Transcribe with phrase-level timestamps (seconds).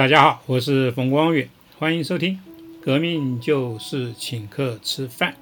[0.00, 1.46] 大家好，我是冯光远，
[1.78, 2.34] 欢迎收听
[2.82, 5.32] 《革命就是请客吃饭》。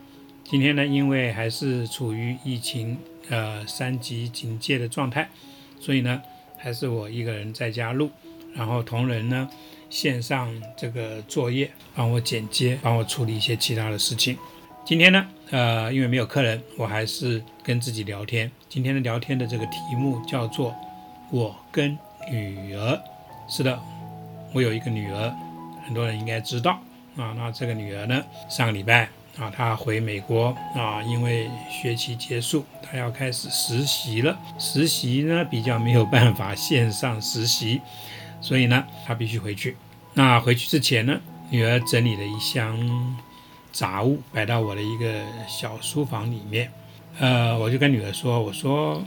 [0.43, 2.98] 今天呢，因为还是处于疫情
[3.29, 5.29] 呃三级警戒的状态，
[5.79, 6.21] 所以呢，
[6.57, 8.11] 还是我一个人在家录，
[8.53, 9.48] 然后同仁呢
[9.90, 14.36] 线上这个作业，帮我剪接，帮我处理一些其他的事情。
[14.84, 18.50] 今天呢，呃，因为没有客人，我还是跟自己聊天。
[18.68, 20.75] 今天的聊天的这个题目叫做
[21.31, 21.96] “我跟
[22.29, 23.00] 女儿”。
[23.48, 23.81] 是的。
[24.52, 25.32] 我有一个女儿，
[25.84, 26.80] 很多人应该知道
[27.16, 27.34] 啊。
[27.36, 29.08] 那这个女儿呢，上个礼拜
[29.39, 34.39] 啊，她回美国啊，因为学期结束，她要开始实习了。
[34.58, 37.81] 实习呢比较没有办法线上实习，
[38.41, 39.77] 所以呢，她必须回去。
[40.14, 41.20] 那回去之前呢，
[41.51, 43.17] 女儿整理了一箱
[43.70, 46.70] 杂物，摆到我的一个小书房里面。
[47.20, 49.03] 呃，我就跟女儿说：“我说，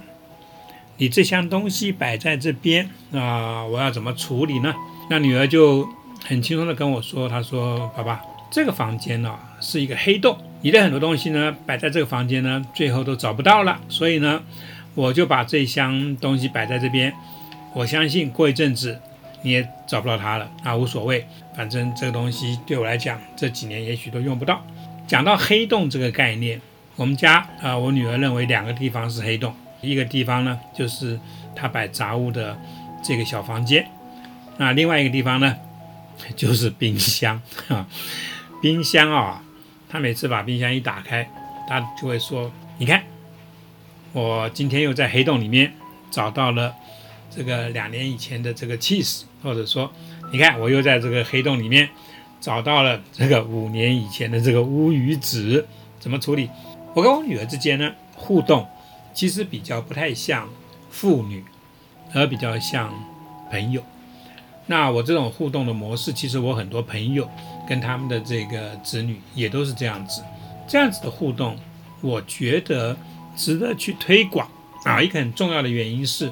[0.97, 4.73] 你这箱东西摆在这边啊，我要怎么处理呢？”
[5.11, 5.85] 那女儿就
[6.23, 13.77] 很轻松的跟我说：“她说，爸爸，这个房间呢是一个黑洞，你的很多东西呢摆在这个房间呢，最后都找不到了。
[13.89, 14.41] 所以呢，
[14.95, 17.13] 我就把这箱东西摆在这边。
[17.73, 19.01] 我相信过一阵子
[19.41, 24.65] 你也找不到它了，啊无所谓，反正这个东西对我来讲这几年也许都用不到。
[25.05, 26.61] 讲到黑洞这个概念，
[26.95, 31.19] 我们家啊，我女儿认为两个地方是黑洞，一个地方呢就是
[31.53, 32.57] 她摆杂物的
[33.03, 33.85] 这个小房间。”
[34.57, 35.55] 那另外一个地方呢，
[36.35, 37.88] 就是冰箱啊，
[38.61, 39.44] 冰箱啊，
[39.89, 41.30] 他每次把冰箱一打开，
[41.67, 43.03] 他就会说：“你看，
[44.13, 45.73] 我今天又在黑洞里面
[46.11, 46.75] 找到了
[47.35, 49.91] 这个两年以前的这个 cheese，或者说，
[50.31, 51.89] 你看我又在这个黑洞里面
[52.39, 55.68] 找到了这个五年以前的这个乌鱼子，
[56.00, 56.50] 怎么处理？”
[56.94, 58.68] 我跟我女儿之间呢互动，
[59.13, 60.50] 其实比较不太像
[60.89, 61.44] 父女，
[62.13, 62.94] 而比较像
[63.50, 63.81] 朋友。
[64.71, 67.29] 那我这种互动的模式，其实我很多朋友
[67.67, 70.23] 跟他们的这个子女也都是这样子，
[70.65, 71.57] 这样子的互动，
[71.99, 72.95] 我觉得
[73.35, 74.49] 值得去推广
[74.85, 75.01] 啊。
[75.01, 76.31] 一个很重要的原因是，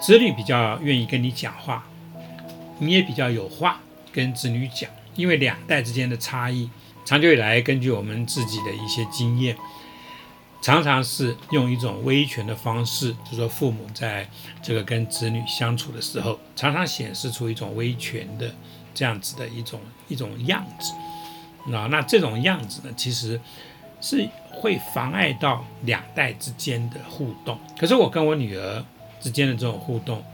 [0.00, 1.84] 子女比较愿意跟你讲话，
[2.78, 3.80] 你也比较有话
[4.12, 6.70] 跟子女讲，因为两代之间的差异，
[7.04, 9.56] 长久以来根据我们自己的一些经验。
[10.64, 14.26] 常常是用一种威权的方式，就说父母在
[14.62, 18.50] 这个跟子女相处的时候，常常显示出一种威权的
[18.94, 20.94] 这样子的一种一种样子
[21.70, 21.86] 啊。
[21.90, 23.38] 那这种样子呢，其实
[24.00, 27.58] 是会妨碍到两代之间的互动。
[27.78, 28.82] 可是我跟我女儿
[29.20, 30.24] 之间的这种互动，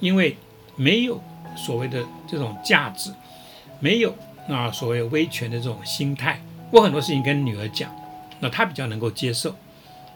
[0.00, 0.36] 因为
[0.76, 1.18] 没有
[1.56, 3.10] 所谓的这种价值，
[3.80, 4.14] 没有
[4.50, 6.38] 啊所谓威权的这种心态，
[6.70, 7.90] 我很多事情跟女儿讲，
[8.40, 9.56] 那她比较能够接受。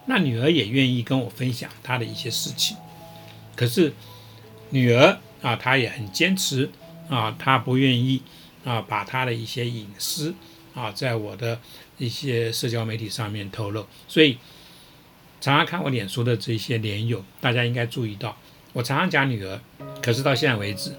[0.07, 2.77] 那女儿也愿意跟我分享她的一些事情，
[3.55, 3.93] 可是
[4.71, 6.69] 女儿啊，她也很坚持
[7.09, 8.21] 啊，她不愿意
[8.65, 10.35] 啊，把她的一些隐私
[10.75, 11.61] 啊，在我的
[11.99, 13.87] 一些社交媒体上面透露。
[14.09, 14.39] 所以
[15.41, 18.37] 常常看我脸书的这些连友，大家应该注意到，
[18.73, 19.61] 我常常讲女儿，
[20.03, 20.93] 可是到现在为止，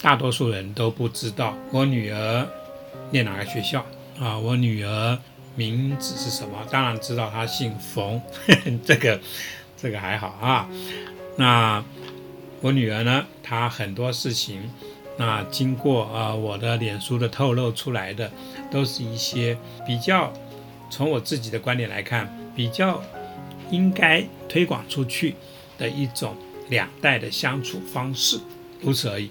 [0.00, 2.46] 大多数人都不知道我女儿
[3.10, 3.84] 念哪个学校
[4.20, 5.18] 啊，我女儿。
[5.56, 6.64] 名字是什么？
[6.70, 8.20] 当然知道他姓冯，
[8.84, 9.18] 这个
[9.76, 10.68] 这个还好啊。
[11.36, 11.82] 那
[12.60, 13.26] 我女儿呢？
[13.42, 14.70] 她很多事情，
[15.16, 18.30] 那经过啊我的脸书的透露出来的，
[18.70, 19.56] 都是一些
[19.86, 20.32] 比较
[20.90, 23.02] 从我自己的观点来看，比较
[23.70, 25.34] 应该推广出去
[25.78, 26.36] 的一种
[26.68, 28.38] 两代的相处方式，
[28.80, 29.30] 如此而已。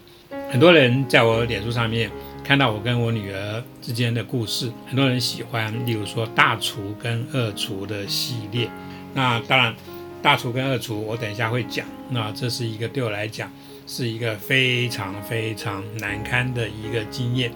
[0.50, 2.10] 很多人在我脸书上面。
[2.46, 8.70] 看到我跟我女儿之间的故事，很多人喜欢，例如说大厨跟二厨的系列。
[9.16, 9.76] 那当然，
[10.22, 11.88] 大厨跟二厨我等一下会讲。
[12.12, 13.52] 那这是一个对我来讲
[13.88, 17.52] 是一个非常非常难堪的一个经验。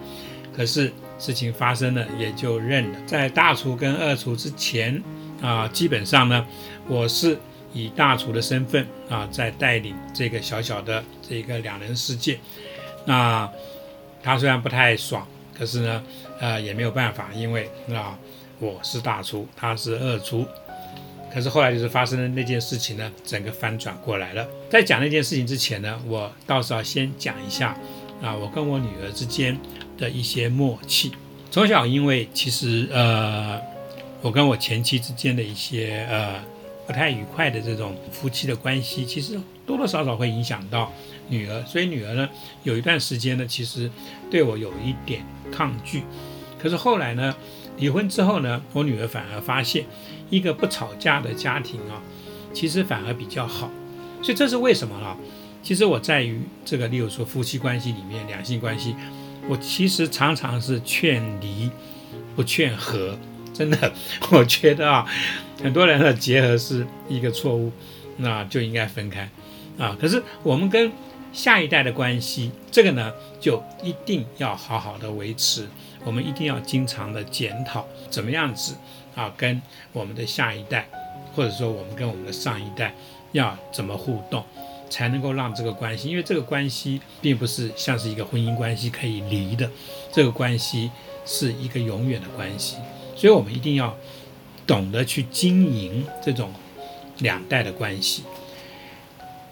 [0.57, 2.99] 可是事情发生了也就认了。
[3.05, 4.99] 在大厨跟二厨之前
[5.39, 6.43] 啊，基本上呢，
[6.87, 7.37] 我是
[7.73, 12.39] 以大厨的身份啊，在带领这个小小的这个两人世界。
[13.05, 13.47] 那。
[14.29, 15.27] 他虽然不太爽，
[15.57, 16.03] 可是呢，
[16.39, 18.15] 呃，也没有办法，因为啊，
[18.59, 20.45] 我是大厨，他是二厨。
[21.33, 24.47] 可是后来就是发生的那件事情呢，整个翻转过来了。
[24.69, 27.75] 在讲那件事情之前呢，我倒是要先讲一下
[28.21, 29.57] 啊，我跟我女儿之间
[29.97, 31.11] 的一些默契。
[31.49, 33.59] 从小因为其实呃，
[34.21, 36.35] 我跟我前妻之间的一些呃
[36.89, 40.91] 不太愉快的这种夫妻的关系，其实多多少少会影响到。
[41.27, 42.27] 女儿，所以女儿呢，
[42.63, 43.87] 有一段时间呢，其实
[44.31, 46.01] 对我有一点抗拒。
[46.59, 47.35] 可是后来呢，
[47.77, 49.85] 离婚之后呢，我女儿反而发现，
[50.31, 52.01] 一个不吵架的家庭啊，
[52.55, 53.69] 其实反而比较好。
[54.23, 55.15] 所以这是为什么啊？
[55.61, 58.95] 其实我在于这个，例如说夫妻关系里面，两性关系，
[59.47, 61.69] 我其实常常是劝离，
[62.35, 63.15] 不劝和。
[63.59, 63.91] 真的，
[64.31, 65.05] 我觉得啊，
[65.61, 67.69] 很多人的结合是一个错误，
[68.15, 69.29] 那就应该分开
[69.77, 69.97] 啊。
[69.99, 70.89] 可是我们跟
[71.33, 75.67] 下一代的关系，这个呢，就一定要好好的维持。
[76.05, 78.75] 我们一定要经常的检讨，怎么样子
[79.13, 79.61] 啊，跟
[79.91, 80.87] 我们的下一代，
[81.35, 82.95] 或者说我们跟我们的上一代，
[83.33, 84.41] 要怎么互动，
[84.89, 89.69] 才能够让这个关系，因为这个关系并不是像是一个婚姻关系可以离的，
[90.13, 90.89] 这个关系
[91.25, 92.77] 是一个永远的关系。
[93.19, 93.97] 所以，我们一定要
[94.65, 96.53] 懂得去经营这种
[97.17, 98.23] 两代的关系。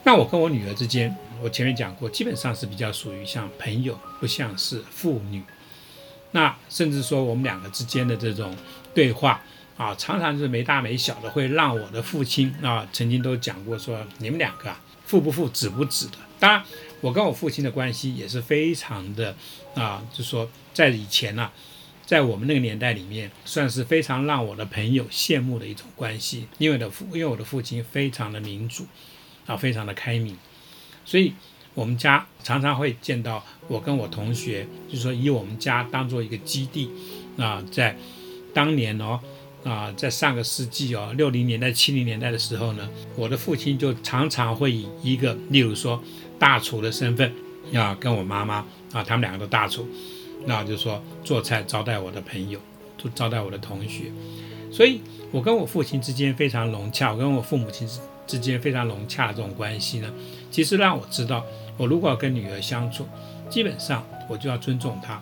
[0.06, 5.44] 那我跟我女儿之间，我前面讲过，基本上是比较属于像朋友，不像是父女。
[6.32, 8.56] 那甚至说，我们两个之间的这种
[8.94, 9.42] 对话
[9.76, 16.18] 啊，常常是没大没小的，会让我的父亲啊，曾经都讲过说，你们两个啊，父不父，子不子的。
[16.40, 16.64] 当然，
[17.02, 19.36] 我跟我父亲的关系也是非常的
[19.76, 21.52] 啊，就说在以前呢。
[22.08, 28.86] 在我们那个年代里面，算是非常让我的朋友羡慕的一种关系，因为的父，因为我的父亲非常的民主，
[29.46, 30.38] 啊，非常的开明，
[31.04, 31.34] 所以
[31.74, 36.90] 我们家常常会见到我跟我同学，就是说以我们家当做一个基地，
[37.38, 37.98] 啊，在
[38.54, 39.20] 当年哦，
[39.66, 46.02] 啊，在上个世纪哦，六零年代、七零年代的时候呢，我的父亲就常常会以一个，例如说
[46.40, 47.34] 大厨的身份，
[47.74, 49.86] 啊，跟我妈妈啊，他们两个都大厨。
[50.46, 52.60] 那就是说做菜招待我的朋友，
[52.98, 54.12] 就招待我的同学，
[54.72, 55.02] 所以
[55.32, 60.12] 我跟我父亲之间非常融洽，我跟我父母亲之之间非常融洽的这种关系呢，
[60.50, 61.46] 其实让我知道，
[61.78, 63.06] 我如果要跟女儿相处，
[63.50, 65.22] 基本上我就要尊重她，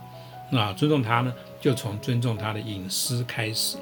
[0.51, 3.77] 那尊重她呢，就从尊重她的隐私开始。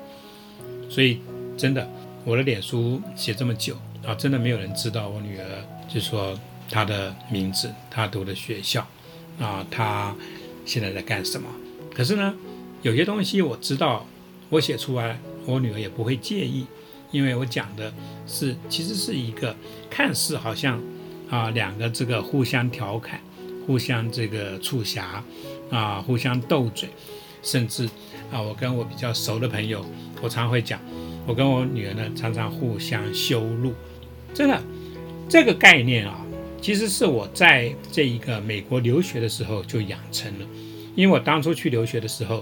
[0.89, 1.19] 所以
[1.57, 1.87] 真的，
[2.23, 3.75] 我的脸书写这么久
[4.05, 5.45] 啊，真的没有人知道我女儿，
[5.87, 6.37] 就说
[6.69, 8.85] 她的名字，她读的学校，
[9.39, 10.15] 啊，她。
[10.65, 11.47] 现在在干什么？
[11.93, 12.33] 可是呢，
[12.81, 14.05] 有些东西我知道，
[14.49, 16.65] 我写出来，我女儿也不会介意，
[17.11, 17.93] 因为我讲的
[18.25, 19.55] 是，其实是一个
[19.89, 20.81] 看似好像
[21.29, 23.19] 啊两个这个互相调侃、
[23.67, 25.23] 互相这个促狭
[25.69, 26.89] 啊、互相斗嘴，
[27.41, 27.85] 甚至
[28.31, 29.85] 啊，我跟我比较熟的朋友，
[30.21, 30.79] 我常会讲，
[31.27, 33.73] 我跟我女儿呢常常互相羞辱，
[34.33, 34.61] 真的
[35.29, 36.22] 这个概念啊。
[36.63, 40.47] 其实是我在这一个美国留学的时候就养成了，
[40.95, 42.41] 因为我当初去留学的时候，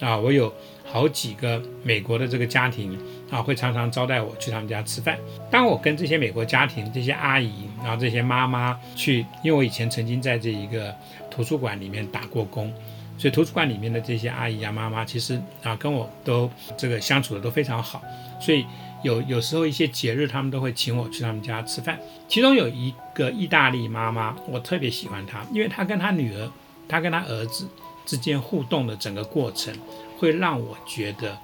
[0.00, 0.50] 啊，我有
[0.86, 2.98] 好几个美国的这个家庭
[3.30, 5.18] 啊，会常常招待我去他们家吃饭。
[5.50, 10.94] 当我跟这些美国家庭、这些阿姨，然后这些妈妈去，因为我以前曾经在这一个
[11.30, 12.72] 图书馆里面打过工，
[13.18, 18.02] 所以图书馆里面的这些阿姨啊、妈妈，其实啊跟我都这个相处的都非常好，
[18.40, 18.64] 所以。
[19.02, 21.98] 有有时候一些节日，他们都会请我去他们家吃饭。
[22.26, 26.50] 其中有一个意大利妈妈，我特别喜欢她，因为她跟她女儿，
[26.88, 27.68] 她跟她儿子
[28.04, 29.74] 之间互动的整个过程，
[30.16, 31.38] 会让我觉得，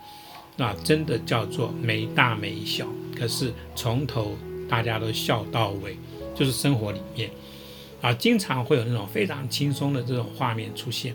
[0.57, 2.87] 那真的叫做没大没小。
[3.17, 4.37] 可是从头
[4.69, 5.97] 大家都笑到尾，
[6.35, 7.31] 就是生活里面
[8.01, 11.15] 啊，经常会有那种非常轻松的这种画面出现。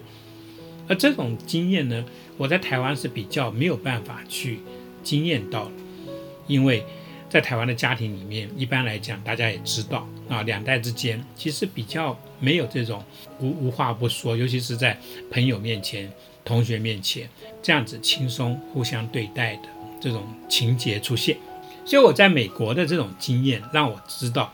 [0.88, 2.06] 而这种经验呢，
[2.38, 4.60] 我在台湾是比较没有办法去
[5.04, 5.70] 经验到。
[6.50, 6.84] 因为
[7.30, 13.04] 在台湾的家庭里面，一般来讲，大家也知道啊，两代之间其实比较没有这种
[13.40, 14.98] 无无话不说，尤其是在
[15.30, 16.12] 朋友面前、
[16.44, 17.30] 同学面前
[17.62, 19.70] 这样子轻松互相对待的
[20.02, 21.38] 这种情节出现。
[21.86, 24.52] 所以我在美国的这种经验，让我知道，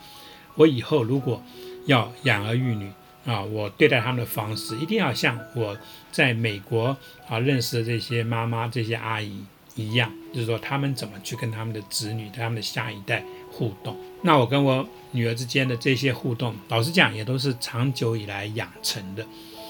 [0.55, 1.41] 我以后如果
[1.85, 2.91] 要养儿育女
[3.25, 5.77] 啊，我对待他们的方式一定要像我
[6.11, 6.97] 在美国
[7.29, 9.45] 啊认识的这些妈妈、这些阿姨。
[9.77, 13.95] 一样，就是说他们怎么去跟他们的子女、他们的下一代互动。
[14.21, 19.25] 那我跟我女儿之间的这些互动，老实讲也都是长久以来养成的。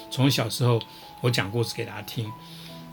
[0.09, 0.81] 从小时候
[1.21, 2.31] 我讲故事给她听，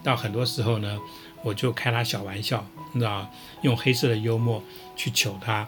[0.02, 1.00] 到很多时候呢，
[1.42, 2.62] 我就开她小玩笑，
[2.92, 4.62] 你知道，用黑色的幽默
[4.94, 5.66] 去求她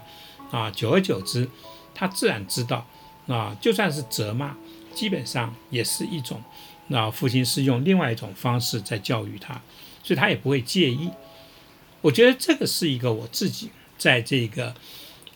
[0.51, 0.69] 啊。
[0.69, 1.49] 久而久之，
[1.95, 2.85] 她自然知道
[3.25, 4.55] 啊，就算是责骂，
[4.93, 6.39] 基本上也是一种，
[6.89, 9.59] 那父亲是用另外一种方式在教育她，
[10.03, 11.09] 所以她也不会介意。
[12.05, 14.75] 我觉得这个是一个我自己在这个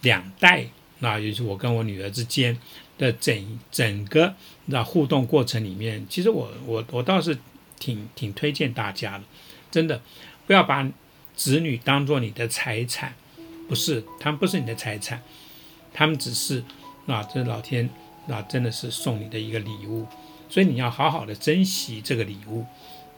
[0.02, 0.68] 两代，
[1.00, 2.56] 那也就是我跟我女儿之间
[2.96, 4.36] 的整整个
[4.66, 7.36] 那互动过程里面，其实我我我倒是
[7.80, 9.24] 挺挺推荐大家的，
[9.72, 10.00] 真的
[10.46, 10.88] 不要把
[11.36, 13.16] 子女当做你的财产，
[13.68, 15.24] 不是，他们不是你的财产，
[15.92, 16.64] 他们只是
[17.08, 17.90] 啊这老天
[18.28, 20.06] 啊真的是送你的一个礼物，
[20.48, 22.64] 所以你要好好的珍惜这个礼物，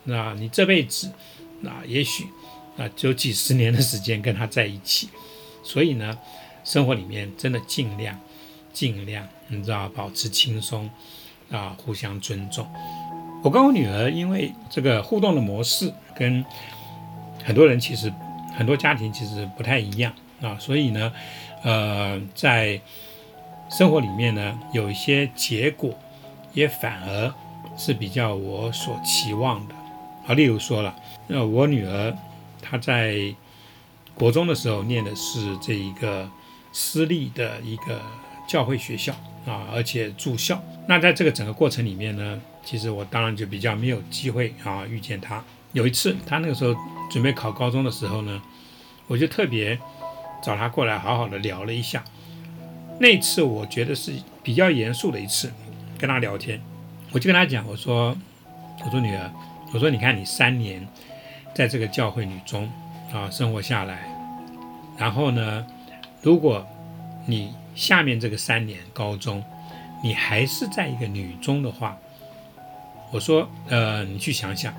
[0.06, 1.12] 那你这辈子
[1.60, 2.28] 那也许。
[2.78, 5.10] 啊，只有几十年的时间跟他在一起，
[5.64, 6.18] 所以呢，
[6.64, 8.18] 生活里面真的尽量
[8.74, 10.90] 尽量你知道保持轻松
[11.52, 12.66] 啊，互相尊重。
[13.44, 16.46] 我跟我女儿因为这个互动的模式跟
[17.44, 18.14] 很多人其实
[18.56, 21.12] 很多家庭其实不太一样啊，所以呢，
[21.64, 22.80] 呃，在
[23.70, 25.98] 生活里面呢，有一些结果
[26.54, 27.34] 也反而
[27.78, 29.76] 是比较我所期望的
[30.28, 30.34] 啊。
[30.34, 30.96] 例如说了，
[31.28, 32.16] 呃，我女儿
[32.62, 33.34] 他在
[34.14, 36.30] 国中的时候念的是这一个
[36.72, 38.02] 私立的一个
[38.48, 39.14] 教会学校
[39.46, 40.62] 啊，而且住校。
[40.88, 45.44] 那在这个整个过程里面呢，其实我当然就比较没有机会啊遇见他。
[45.74, 46.76] 有一次，他那个时候
[47.10, 48.42] 准备考高中的时候呢，
[49.08, 49.80] 我就特别
[50.44, 52.04] 找他过来好好的聊了一下。
[53.00, 54.14] 那次我觉得是
[54.44, 55.52] 比较严肃的一次，
[55.98, 56.62] 跟他聊天，
[57.12, 58.16] 我就跟他讲，我说，
[58.84, 59.32] 我说女儿，
[59.74, 60.86] 我说你看你三年
[61.54, 62.70] 在这个教会女中
[63.14, 64.08] 啊生活下来。
[64.98, 65.66] 然后呢，
[66.22, 66.66] 如果
[67.26, 69.44] 你下面这个三年高中，
[70.04, 71.98] 你还是在一个女中的话，
[73.12, 74.74] 我说，呃，你去想想，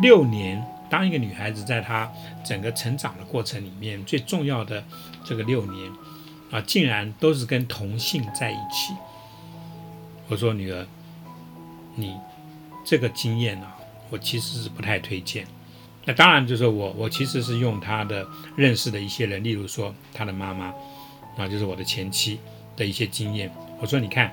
[0.00, 2.10] 六年当一个女孩子在她
[2.44, 4.82] 整个成长的过程里面最重要的
[5.24, 5.90] 这个六年
[6.50, 8.94] 啊，竟然都是跟同性在一起。
[10.28, 10.86] 我说女儿，
[11.94, 12.16] 你
[12.84, 13.76] 这个经验啊，
[14.10, 15.46] 我其实是不太推荐。
[16.06, 18.26] 那当然就是我，我其实是用他的
[18.56, 20.72] 认识的一些人，例如说他的妈妈，
[21.36, 22.40] 啊，就是我的前妻
[22.74, 23.52] 的一些经验。
[23.78, 24.32] 我说，你看，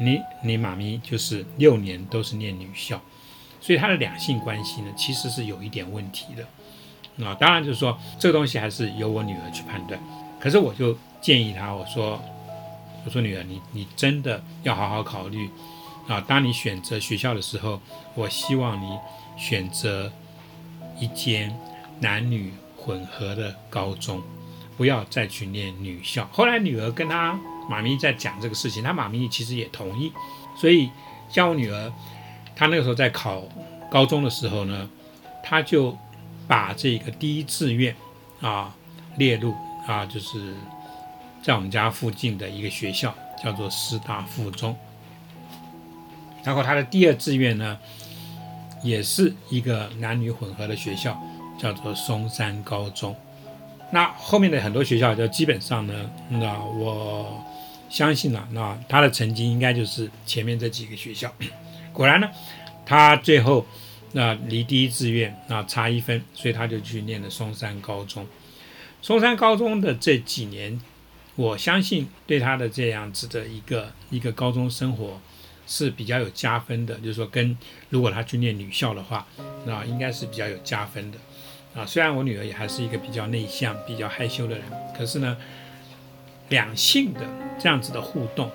[0.00, 3.00] 你你妈咪就是六年都是念女校，
[3.60, 7.26] 所以他的两性关系呢，其实是有一点问题的。
[7.26, 10.00] 啊，当然就是说这个东西还是由我女儿去判断。
[10.38, 12.22] 可是我就建议他，我说，
[13.04, 15.50] 我说女儿，你你真的要好好考虑
[16.06, 17.80] 啊，当你选择学校的时候，
[18.14, 18.96] 我希望你
[19.36, 20.12] 选择。
[20.98, 21.54] 一间
[22.00, 24.22] 男女混合的高中，
[24.76, 26.28] 不要再去念女校。
[26.32, 27.38] 后来女儿跟她
[27.68, 30.12] 妈咪在讲这个事情，她妈咪其实也同意。
[30.56, 30.90] 所以
[31.28, 31.92] 像我女儿，
[32.56, 33.42] 她那个时候在考
[33.90, 34.88] 高中的时候呢，
[35.42, 35.96] 她就
[36.46, 37.94] 把这个第一志愿
[38.40, 38.74] 啊
[39.16, 39.54] 列入
[39.86, 40.54] 啊，就是
[41.42, 44.76] 在我们家附近的一个学校，叫做师大附中。
[46.44, 47.78] 然后她的第二志愿呢？
[48.82, 51.18] 也是一个男女混合的学校，
[51.58, 53.14] 叫做嵩山高中。
[53.92, 57.42] 那后面的很多学校，就基本上呢，那我
[57.88, 61.32] 相信了，那他的成绩应该就是前面这几个学校。
[61.92, 62.28] 果然呢，
[62.84, 63.66] 他最后
[64.12, 68.26] 那离第一志愿那差一分，所以他就去念了嵩山高中。
[69.00, 70.78] 嵩山高中的这几年，
[71.34, 75.20] 我相信对他的这样子的一个一个高中生活。
[75.68, 77.56] 是比较有加分的，就是说，跟
[77.90, 79.26] 如果他去念女校的话，
[79.66, 81.18] 那应该是比较有加分的
[81.74, 81.84] 啊。
[81.84, 84.64] 虽然我女儿也还是一个比较内向、比较害羞的人，
[84.96, 85.36] 可是呢，
[86.48, 87.20] 两性的
[87.60, 88.50] 这样子的互动，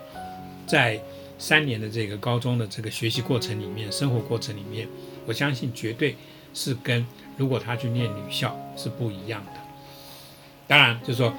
[0.65, 0.99] 在
[1.37, 4.87] 三年的这个高中的这个学习过程里面、生活过程里面，
[5.27, 6.15] 我相信绝对
[6.55, 7.05] 是跟
[7.37, 9.51] 如果他去念女校是不一样的。
[10.67, 11.31] 当然，就是说，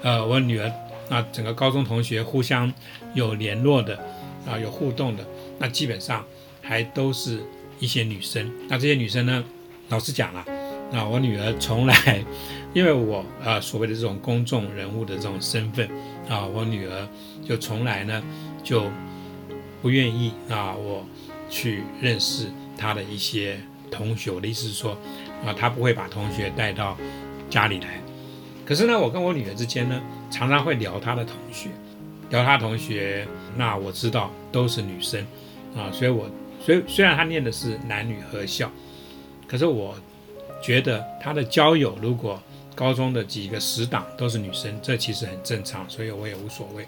[0.00, 0.72] 呃，我女儿
[1.10, 2.72] 啊，整个高中同学互相
[3.12, 4.07] 有联络的。
[4.48, 5.26] 啊，有互动的，
[5.58, 6.24] 那基本上
[6.62, 7.42] 还都是
[7.78, 8.50] 一些女生。
[8.68, 9.44] 那这些女生呢，
[9.90, 10.44] 老实讲了，
[10.92, 12.24] 啊，我女儿从来，
[12.72, 15.88] 因为我啊所谓的这种公众人物的这种身份
[16.28, 17.08] 啊，我女儿
[17.46, 18.22] 就从来呢
[18.64, 18.84] 就
[19.82, 21.04] 不愿意啊我
[21.50, 23.58] 去认识她的一些
[23.90, 24.30] 同学。
[24.30, 24.92] 我的意思是说，
[25.44, 26.96] 啊，她不会把同学带到
[27.50, 28.00] 家里来。
[28.64, 30.00] 可是呢，我跟我女儿之间呢，
[30.30, 31.70] 常常会聊她的同学。
[32.30, 35.26] 聊他同学，那我知道都是女生
[35.74, 36.28] 啊，所以我
[36.60, 38.70] 所以虽然他念的是男女合校，
[39.46, 39.94] 可是我
[40.62, 42.40] 觉得他的交友如果
[42.74, 46.84] 高中的几个死党都是女生，这其实很正常，所以我也无所谓。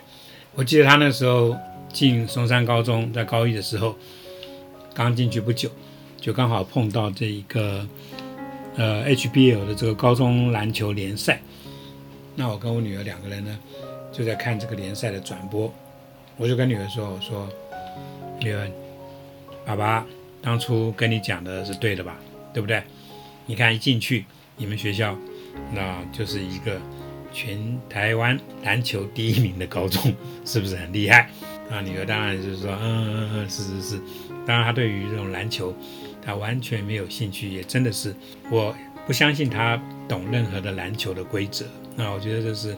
[0.54, 1.56] 我记得他那时候
[1.92, 3.96] 进松山高中，在高一的时候
[4.92, 5.70] 刚进去不久，
[6.20, 7.86] 就刚好碰到这一个
[8.76, 11.40] 呃 HBL 的这个高中篮球联赛，
[12.36, 13.58] 那我跟我女儿两个人呢。
[14.12, 15.72] 就在看这个联赛的转播，
[16.36, 17.48] 我就跟女儿说：“我说，
[18.40, 18.70] 女儿，
[19.64, 20.06] 爸爸
[20.42, 22.18] 当初跟你讲的是对的吧？
[22.52, 22.82] 对不对？
[23.46, 24.24] 你看一进去，
[24.56, 25.16] 你们学校
[25.72, 26.80] 那就是一个
[27.32, 30.12] 全台湾篮球第一名的高中，
[30.44, 31.30] 是不是很厉害？
[31.70, 34.00] 啊，女儿当然就是说，嗯嗯嗯，是是是。
[34.46, 35.72] 当然，她对于这种篮球，
[36.24, 38.14] 她完全没有兴趣，也真的是，
[38.50, 38.74] 我
[39.06, 41.64] 不相信她懂任何的篮球的规则。
[41.96, 42.76] 那我觉得这是。”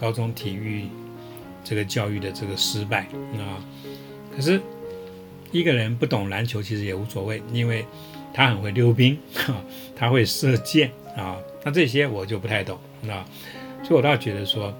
[0.00, 0.88] 高中体育
[1.62, 3.00] 这个教育的这个失败
[3.36, 3.60] 啊，
[4.34, 4.58] 可是
[5.52, 7.84] 一个人不懂篮球其实也无所谓，因为
[8.32, 9.18] 他很会溜冰，
[9.94, 13.28] 他会射箭啊，那这些我就不太懂啊，
[13.82, 14.74] 所以我倒觉得说，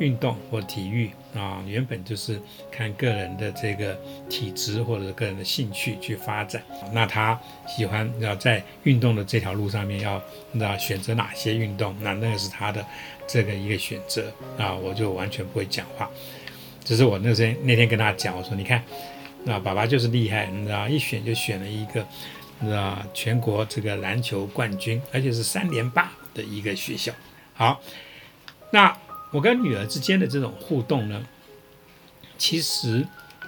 [0.00, 2.40] 运动或体育啊，原本就是
[2.72, 3.96] 看个人的这个
[4.28, 6.62] 体质或者个人的兴趣去发展。
[6.92, 7.38] 那他
[7.68, 10.20] 喜欢要在运动的这条路上面要
[10.52, 12.84] 那选择哪些运动，那那个是他的
[13.28, 16.10] 这个一个选择啊，我就完全不会讲话。
[16.82, 18.82] 只是我那天那天跟他讲，我说你看，
[19.44, 22.04] 那爸爸就是厉害，你知道，一选就选了一个，
[22.58, 27.12] 你知道全国这个篮球冠军，而且是三连霸的一个学校。
[27.52, 27.78] 好，
[28.72, 28.96] 那。
[29.32, 31.24] 我跟女儿之间的这种互动呢，
[32.36, 33.06] 其实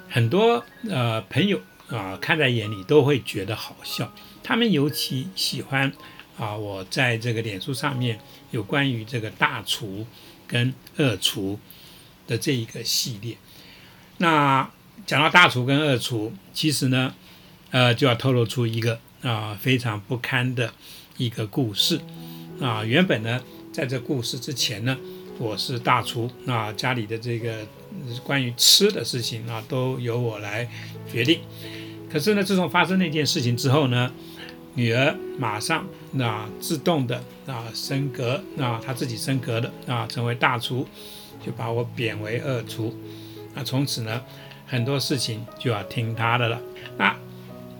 [0.08, 4.12] 很多呃朋友啊看在眼里都会觉得好笑。
[4.44, 5.92] 他们尤其喜欢
[6.38, 8.20] 啊我在这个脸书上面
[8.52, 10.06] 有关于这个大厨
[10.46, 11.58] 跟二厨
[12.28, 13.36] 的这一个系列。
[14.18, 14.70] 那
[15.04, 17.12] 讲到大厨跟二厨，其实呢
[17.72, 20.72] 呃就要透露出一个啊非常不堪的
[21.16, 22.00] 一个故事
[22.60, 22.84] 啊。
[22.84, 24.96] 原本呢在这故事之前呢。
[25.38, 27.66] 我是大厨，那家里的这个
[28.22, 30.68] 关于吃的事情啊，都由我来
[31.10, 31.40] 决定。
[32.10, 34.12] 可是呢，自从发生那件事情之后呢，
[34.74, 40.86] 女儿马上那自动的啊升格，那她自己升格的啊成为大厨，
[41.44, 42.94] 就把我贬为二厨。
[43.54, 44.22] 那从此呢，
[44.66, 46.60] 很多事情就要听她的了。
[46.96, 47.16] 那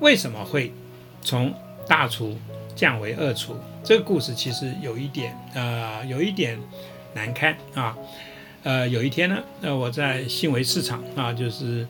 [0.01, 0.73] 为什么会
[1.21, 1.55] 从
[1.87, 2.37] 大厨
[2.75, 3.55] 降为二厨？
[3.85, 6.59] 这个故事其实有一点呃，有一点。
[7.14, 7.97] 难堪啊，
[8.62, 11.87] 呃，有一天呢，呃，我在新维市场啊，就是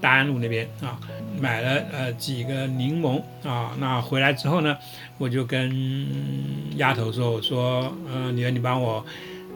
[0.00, 1.00] 大安路那边啊，
[1.40, 4.76] 买了呃几个柠檬啊，那回来之后呢，
[5.18, 9.04] 我就跟丫头说，我说，嗯，女儿，你帮我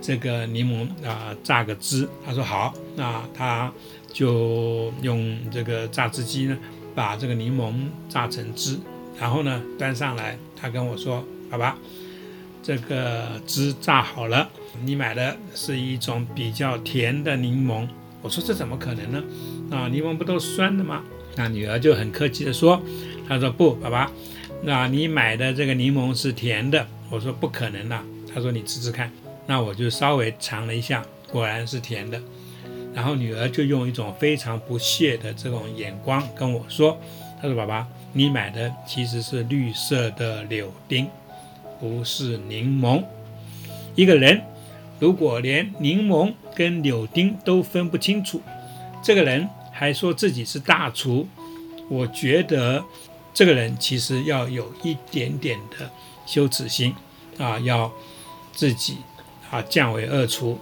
[0.00, 2.08] 这个柠檬啊榨个汁。
[2.24, 3.70] 她说好，那她
[4.12, 6.56] 就用这个榨汁机呢，
[6.94, 7.74] 把这个柠檬
[8.08, 8.78] 榨成汁，
[9.18, 11.76] 然后呢端上来，她跟我说，爸爸。
[12.70, 14.48] 这个汁榨好了，
[14.84, 17.84] 你买的是一种比较甜的柠檬。
[18.22, 19.24] 我说这怎么可能呢？
[19.72, 21.02] 啊，柠檬不都酸的吗？
[21.34, 22.80] 那女儿就很客气的说
[23.26, 24.12] ：“她说不，爸爸，
[24.62, 28.00] 那你买的这个柠檬是甜的。”我说不可能的。
[28.32, 29.10] 她说你吃吃看。
[29.48, 32.22] 那我就稍微尝了一下，果然是甜的。
[32.94, 36.96] 然后女儿就用一种非常不屑的这种眼光跟我说
[37.42, 41.08] ：“她说爸爸，你买的其实是绿色的柳丁。”
[41.80, 43.02] 不是柠檬。
[43.96, 44.40] 一个人
[44.98, 48.40] 如果连柠檬跟柳丁都分不清楚，
[49.02, 51.26] 这个人还说自己是大厨，
[51.88, 52.84] 我觉得
[53.32, 55.90] 这个人其实要有一点点的
[56.26, 56.94] 羞耻心
[57.38, 57.90] 啊，要
[58.52, 58.98] 自己
[59.50, 60.58] 啊降为二厨。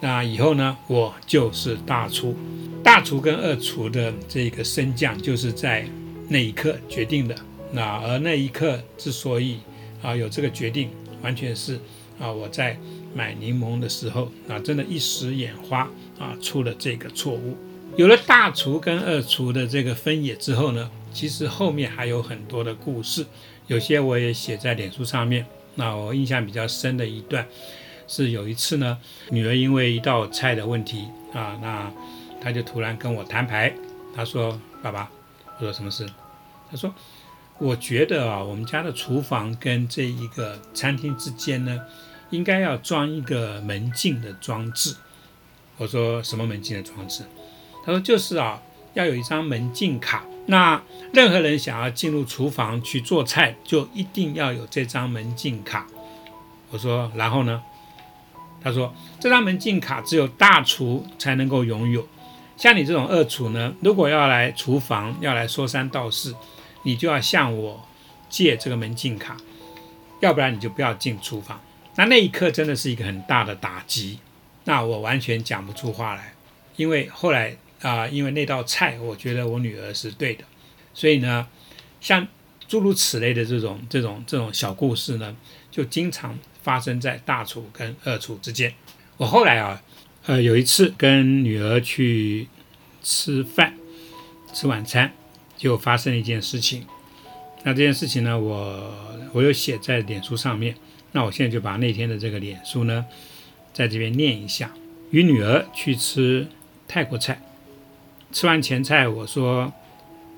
[0.00, 2.36] 那以后呢，我就是大厨。
[2.82, 5.84] 大厨跟二厨的这个升降，就是在
[6.28, 7.34] 那一刻决定的。
[7.72, 9.58] 那而那一刻之所以。
[10.02, 10.90] 啊，有这个决定，
[11.22, 11.78] 完全是
[12.18, 12.76] 啊，我在
[13.14, 15.88] 买柠檬的时候啊，真的一时眼花
[16.18, 17.56] 啊，出了这个错误。
[17.96, 23.24] 有了大厨跟二厨的这个分野之后呢，其实后面还有很多的故事，
[23.66, 25.46] 有些我也写在脸书上面。
[25.74, 27.46] 那我印象比较深的一段，
[28.08, 28.98] 是有一次呢，
[29.30, 31.92] 女儿因为一道菜的问题啊，那
[32.40, 33.72] 她就突然跟我摊牌，
[34.14, 35.10] 她说：“爸爸，
[35.58, 36.06] 我说什么事？”
[36.70, 36.92] 她说。
[37.62, 41.80] 我觉得啊，我们家的厨房跟这一个餐厅之间呢，
[42.30, 44.96] 应该要装一个门禁的装置。
[45.76, 47.22] 我说什么门禁的装置？
[47.86, 48.60] 他说就是啊，
[48.94, 50.24] 要有一张门禁卡。
[50.46, 50.82] 那
[51.14, 55.86] 任何人想要进入厨房去做菜，就一定要有这张门禁卡。
[56.72, 57.62] 我说然后呢？
[58.60, 62.04] 他说这张门禁卡只有大厨才能够拥有，
[62.56, 66.34] 像你这种二厨呢，如果要来厨房要来说三道四。
[66.84, 67.88] 你就要向我
[68.28, 69.36] 借这个门禁卡，
[70.20, 71.60] 要不然你就不要进厨房。
[71.96, 74.18] 那那一刻真的是一个很大的打击，
[74.64, 76.34] 那我完全讲不出话来。
[76.76, 80.44] 因为后来啊，因为那道菜，我觉得我女儿是对的，
[80.94, 81.46] 所以呢，
[82.00, 82.26] 像
[82.66, 85.36] 诸如此类的这种这种这种小故事呢，
[85.70, 88.72] 就经常发生在大厨跟二厨之间。
[89.18, 89.82] 我后来啊，
[90.24, 92.48] 呃，有一次跟女儿去
[93.02, 93.74] 吃饭，
[94.54, 95.12] 吃晚餐。
[95.62, 96.84] 就发生了一件事情，
[97.62, 98.92] 那这件事情呢，我
[99.32, 100.74] 我有写在脸书上面。
[101.12, 103.06] 那我现在就把那天的这个脸书呢，
[103.72, 104.72] 在这边念一下。
[105.12, 106.48] 与女儿去吃
[106.88, 107.40] 泰国菜，
[108.32, 109.72] 吃完前菜，我说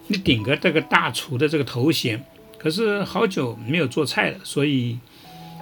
[0.08, 2.22] 你顶个这个大厨的这个头衔，
[2.58, 4.98] 可是好久没有做菜了，所以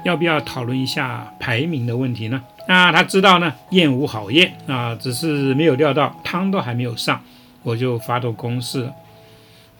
[0.04, 2.42] 要不要讨论一下排名的问题呢？
[2.66, 7.22] 那他知道呢，宴无好宴啊，只是没有料到汤都还没有上，
[7.62, 8.92] 我就发动攻势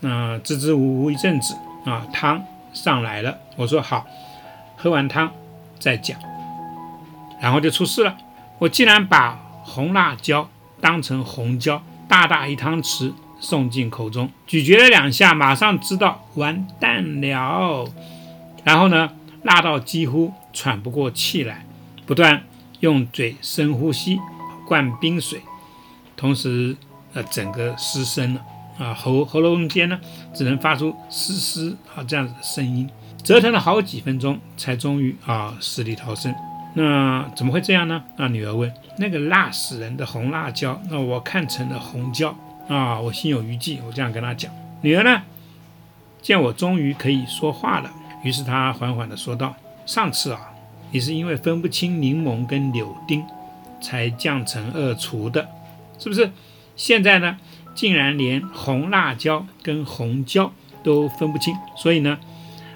[0.03, 0.09] 了。
[0.09, 4.07] 那支支吾吾一阵子啊，汤上来了，我说好，
[4.77, 5.31] 喝完汤
[5.79, 6.19] 再讲，
[7.41, 8.17] 然后就出事了。
[8.59, 10.49] 我竟然把红辣椒
[10.81, 17.89] 当成红椒，大大一汤匙送进口中，咀嚼了两下，马上知道完蛋了。
[18.65, 19.11] 然后呢，
[19.43, 21.65] 辣到几乎喘不过气来，
[22.07, 22.45] 不断
[22.81, 24.21] 用嘴深呼吸，
[24.67, 25.41] 灌冰水，
[26.17, 26.77] 同时
[27.15, 28.41] 呃整个失声了
[28.83, 30.01] 啊，喉喉咙间呢
[30.35, 32.91] 只能发出嘶嘶啊这样子的声音，
[33.23, 36.35] 折腾了好几分钟，才终于啊死里逃生。
[36.75, 38.03] 那怎么会这样呢？
[38.17, 38.73] 啊，女儿问。
[38.99, 42.35] 那个辣死人的红辣椒，那我看成了红椒
[42.69, 44.51] 啊，我心有余悸，我这样跟她讲。
[44.81, 45.23] 女儿呢，
[46.21, 47.91] 见我终于可以说话了，
[48.25, 49.55] 于是她缓缓地说道
[49.87, 50.51] ：“上次啊，
[50.91, 53.25] 你是因为分不清柠檬跟柳丁，
[53.81, 55.49] 才降成二厨的，
[55.99, 56.31] 是不是？
[56.75, 57.37] 现在呢，
[57.75, 62.19] 竟然连红辣椒跟红椒都分不清，所以呢，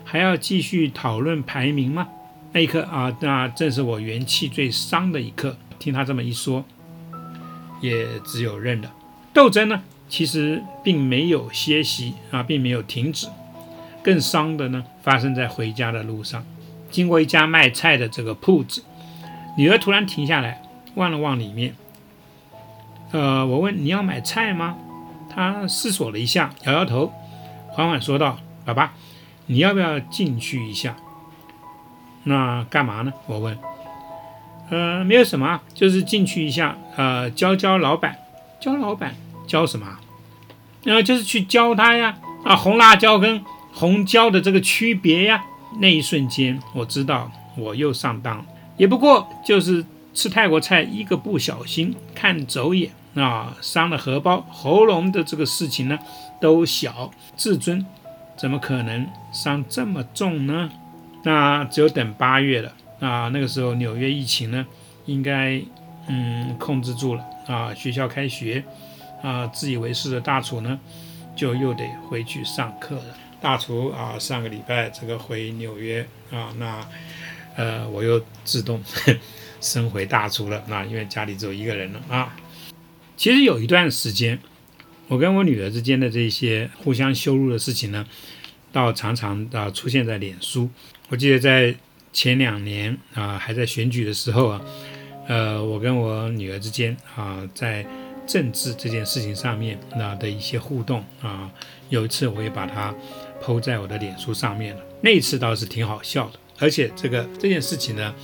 [0.04, 2.08] 还要继续讨论排名吗？”
[2.52, 5.56] 那一刻啊，那正是我元气最伤的一刻。
[5.78, 6.64] 听他这么一说，
[7.82, 8.90] 也只有认了。
[9.34, 13.28] 斗争呢，其实并没有歇息啊，并没有停止。
[14.02, 16.42] 更伤的呢，发生在回家的路上。
[16.90, 18.82] 经过一家卖菜的这个铺子，
[19.58, 20.62] 女儿突然停下来，
[20.94, 21.74] 望了望里面。
[23.10, 24.78] 呃，我问你要买菜吗？
[25.36, 27.12] 他思索了一下，摇摇头，
[27.68, 28.94] 缓缓说道：“爸爸，
[29.44, 30.96] 你要不要进去一下？”
[32.24, 33.12] 那干嘛呢？
[33.26, 33.56] 我问。
[34.70, 38.16] 呃，没有什么，就是进去一下，呃，教教老板，
[38.58, 39.14] 教老板
[39.46, 39.86] 教什么？
[40.86, 43.44] 呃，就是去教他呀，啊，红辣椒跟
[43.74, 45.44] 红椒的这个区别呀。
[45.80, 48.44] 那一瞬间，我知道我又上当了，
[48.78, 55.98] 也不过就是吃泰国菜一个不小心看走眼啊，伤了荷包、喉咙的这个事情呢，
[56.40, 57.84] 都小，自尊
[58.36, 60.70] 怎么可能伤这么重呢？
[61.24, 63.28] 那只有等八月了啊！
[63.32, 64.64] 那个时候纽约疫情呢，
[65.06, 65.60] 应该
[66.06, 68.62] 嗯控制住了啊，学校开学
[69.22, 70.78] 啊，自以为是的大厨呢，
[71.34, 73.04] 就又得回去上课了。
[73.40, 76.86] 大厨啊，上个礼拜这个回纽约啊，那
[77.56, 78.80] 呃我又自动
[79.60, 80.62] 升回大厨了。
[80.66, 82.36] 那因为家里只有一个人了啊。
[83.16, 84.38] 其实有一段时间，
[85.08, 88.06] 我跟我女儿之间的这些互相羞辱的事情呢，
[88.70, 90.68] 倒常常啊出现在脸书。
[91.08, 91.74] 我记得在
[92.12, 94.60] 前两年啊，还在选举的时候啊，
[95.28, 97.86] 呃，我跟我女儿之间啊，在
[98.26, 101.50] 政治这件事情上面那的一些互动啊，
[101.88, 102.94] 有一次我也把它
[103.40, 104.82] 抛在我的脸书上面了。
[105.00, 108.14] 那一次倒是挺好笑的，而且这个这件事情呢，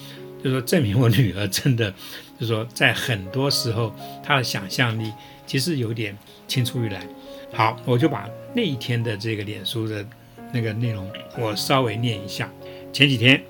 [0.43, 1.95] 就说证明我女儿真的，
[2.43, 5.13] 就说在很多时候他的想象力
[5.47, 7.01] 其实有点青出于蓝。
[7.53, 10.05] 好，我就把那一天的这个脸书的
[10.53, 12.51] 那个内容，我稍微念一下。
[12.93, 13.41] 前几天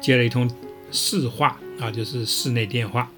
[0.00, 0.48] 接了一通
[0.92, 3.10] 市话啊，就是室内电话。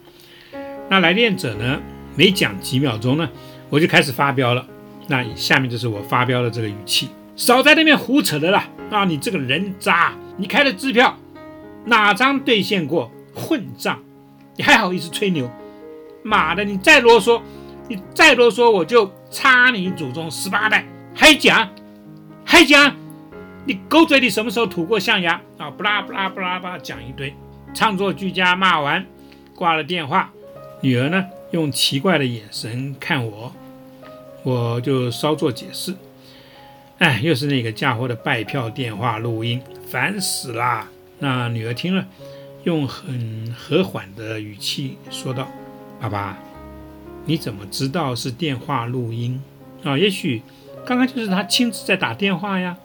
[0.89, 1.79] 那来电者呢，
[2.17, 3.29] 没讲几秒钟呢，
[3.69, 4.67] 我就开始发飙了。
[5.09, 9.05] 那下面就是我发飙的这个语气：少在那边胡扯的了啊！
[9.05, 10.17] 你这个人渣！
[10.39, 11.19] 你开的支票
[11.85, 13.13] 哪张兑现过？
[13.35, 14.03] 混账！
[14.57, 15.51] 你还好意思吹牛？
[16.23, 16.65] 妈的！
[16.65, 17.41] 你再啰嗦，
[17.89, 20.87] 你再啰嗦，我就插你祖宗十八代！
[21.15, 21.69] 还讲，
[22.45, 22.95] 还讲！
[23.65, 25.71] 你狗嘴里什么时候吐过象牙啊？
[25.71, 27.35] 不拉不拉不拉吧，讲一堆，
[27.75, 28.55] 唱作俱佳。
[28.55, 29.05] 骂完，
[29.55, 30.31] 挂了电话。
[30.81, 33.53] 女儿呢，用奇怪的眼神看我，
[34.43, 35.95] 我就稍作解释。
[36.99, 40.89] 哎，又是那个家伙的拜票电话录音，烦死啦！
[41.19, 42.07] 那女儿听了，
[42.65, 45.49] 用很和缓的语气说道
[46.01, 46.39] ：“爸爸，
[47.27, 49.43] 你怎么知道是电话录音
[49.85, 49.99] 啊？
[49.99, 50.43] 也许
[50.87, 52.77] 刚刚就是他亲自在打电话呀。”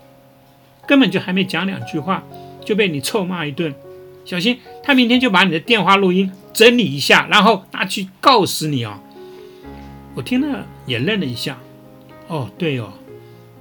[0.88, 2.24] 根本就还没讲两句话，
[2.64, 3.76] 就被你臭骂一顿。
[4.24, 8.98] 小心，他明天就把你的电话录音整理一下，然后拿去告死你哦！
[10.16, 11.58] 我听了也愣了一下。
[12.30, 12.94] 哦，对哦，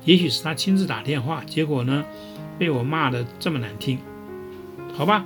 [0.05, 2.05] 也许是他亲自打电话，结果呢，
[2.61, 3.98] 被我骂的这么难听。
[4.94, 5.24] 好吧，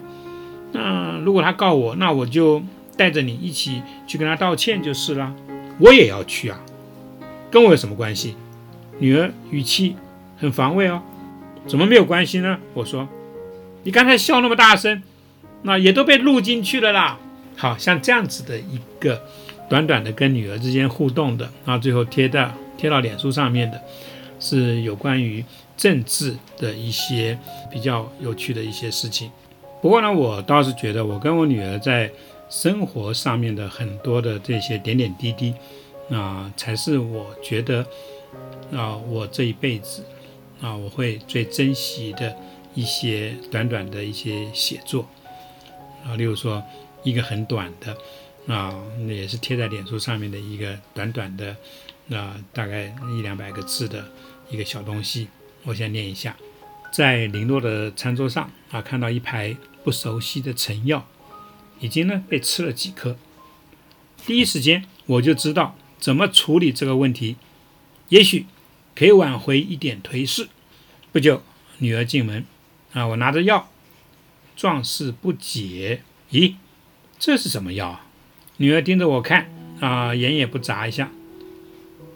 [0.73, 2.63] 那如果他告我，那我就
[2.97, 5.35] 带着你一起去跟他道歉就是了。
[5.79, 6.61] 我也要去啊，
[7.51, 8.37] 跟我有什么关系？
[8.99, 9.97] 女儿语气
[10.39, 11.03] 很防卫哦。
[11.67, 12.59] 怎么没有关系呢？
[12.75, 13.09] 我说，
[13.83, 15.03] 你刚才笑那么大声，
[15.63, 17.19] 那也都被录进去了啦。
[17.57, 19.23] 好像这样子的一个
[19.69, 23.81] 短短的跟女儿之间互动的，然后最后贴到贴到脸书上面的，
[24.39, 25.45] 是有关于
[25.77, 27.39] 政治的一些
[27.71, 29.31] 比较有趣的一些事情。
[29.81, 32.11] 不过呢，我倒是觉得我跟我女儿在
[32.49, 35.55] 生活上面的很多的这些点点滴滴，
[36.11, 37.87] 啊，才是我觉得
[38.73, 40.05] 啊，我这一辈子。
[40.63, 42.37] 啊，我会最珍惜的
[42.75, 45.07] 一些短短的一些写作
[46.05, 46.63] 啊，例如说
[47.03, 47.97] 一个很短的
[48.47, 51.57] 啊，那也是贴在脸书上面的一个短短的，
[52.15, 54.05] 啊，大概一两百个字的
[54.51, 55.29] 一个小东西。
[55.65, 56.37] 我先念一下，
[56.93, 61.07] 在零落的餐桌上啊，看到一排不熟悉的成药，
[61.81, 63.17] 已经呢被吃了几颗。
[64.27, 67.37] 第一时间我就知道怎么处理这个问题，
[68.11, 68.47] 也许
[68.95, 70.49] 可以挽回一点颓势。
[71.13, 71.43] 不久，
[71.79, 72.45] 女儿进门，
[72.93, 73.71] 啊，我拿着药，
[74.57, 76.55] 壮士不解，咦，
[77.19, 78.07] 这是什么药啊？
[78.59, 81.11] 女儿盯着我看，啊，眼也不眨一下。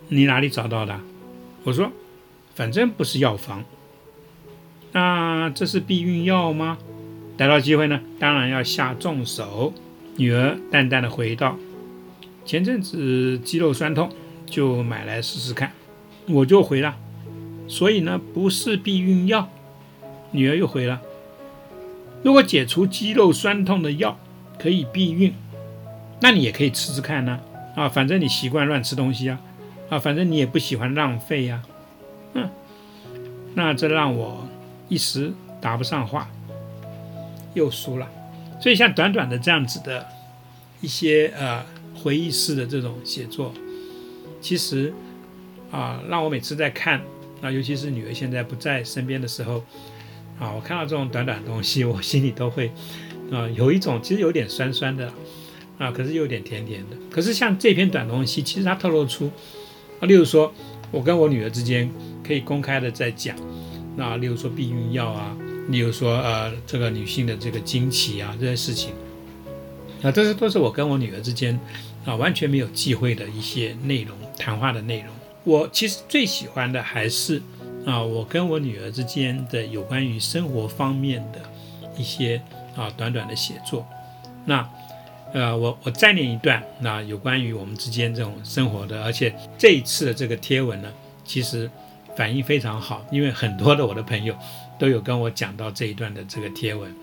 [0.08, 1.00] 你哪里找到的？
[1.64, 1.90] 我说，
[2.54, 3.64] 反正不是药房。
[4.92, 6.78] 那这是避孕药吗？
[7.36, 9.72] 逮到机会呢，当然要下重手。
[10.16, 11.56] 女儿淡淡的回道
[12.46, 14.08] ：“前阵子肌肉酸痛，
[14.46, 15.72] 就买来试试看。”
[16.28, 16.96] 我就回了。
[17.66, 19.48] 所以呢，不是避孕药。
[20.30, 21.00] 女儿又回了
[22.22, 24.18] ：“如果解除肌肉酸痛的药
[24.58, 25.34] 可以避孕，
[26.20, 27.40] 那你也可以吃吃看呢。
[27.74, 29.40] 啊，反正你习惯乱吃东西啊，
[29.88, 31.62] 啊，反正你也不喜欢浪费呀。
[32.34, 32.48] 嗯，
[33.54, 34.46] 那这让我
[34.88, 36.30] 一时答不上话，
[37.54, 38.08] 又输了。
[38.60, 40.06] 所以像短短的这样子的
[40.80, 41.64] 一些呃
[41.94, 43.52] 回忆式的这种写作，
[44.40, 44.92] 其实
[45.70, 47.00] 啊，让我每次在看。
[47.40, 49.62] 那尤其是女儿现在不在身边的时候，
[50.38, 52.70] 啊，我看到这种短短的东西，我心里都会，
[53.30, 55.12] 啊，有一种其实有点酸酸的，
[55.76, 56.96] 啊，可是又有点甜甜的。
[57.10, 59.30] 可是像这篇短东西，其实它透露出，
[60.00, 60.54] 啊，例如说
[60.90, 61.90] 我跟我女儿之间
[62.26, 63.36] 可以公开的在讲，
[63.96, 65.36] 那例如说避孕药啊，
[65.68, 68.92] 例如说呃这个女性的这个经期啊这些事情，
[70.02, 71.58] 啊，这些都是我跟我女儿之间
[72.04, 75.08] 啊完全没有忌讳的一些内容，谈话的内容。
[75.44, 77.42] 我其实最喜欢的还是
[77.84, 81.40] 啊，我跟我女儿之间的有关于生活方面的
[81.96, 82.40] 一些
[82.76, 83.86] 啊短短的写作。
[84.46, 84.68] 那
[85.32, 90.88] 呃，我我再念一段，那有关于我们之间这种生活的，而且这一次的这个贴文呢，
[91.24, 91.68] 其实
[92.16, 94.34] 反应非常好，因为很多的我的朋友
[94.78, 96.94] 都有跟我讲到这一段的这个贴文。